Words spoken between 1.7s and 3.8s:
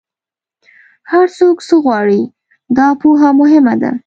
غواړي، دا پوهه مهمه